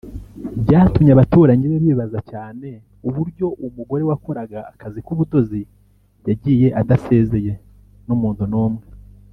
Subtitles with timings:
[0.63, 2.67] Byatumye abaturanyi be bibaza cyane
[3.07, 5.61] uburyo uwo mugore wakoraga akazi k’ubudozi
[6.27, 7.51] yagiye adasezeye
[8.07, 8.83] n’umuntu n’umwe